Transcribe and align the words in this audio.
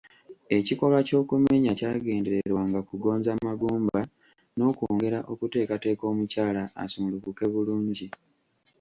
Ekikolwa 0.57 0.99
ky’okumenya 1.07 1.71
kyagendererwanga 1.79 2.79
kugonza 2.89 3.31
magumba 3.45 3.99
n’okwongera 4.55 5.19
okuteekateeka 5.31 6.03
omukyala 6.11 6.63
asumulukuke 6.83 7.45
bulungi. 7.53 8.07